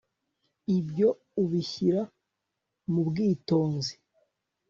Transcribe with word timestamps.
ibyo 0.77 1.09
ubishyira 1.43 2.01
mu 2.91 3.01
bwitonzi 3.07 3.93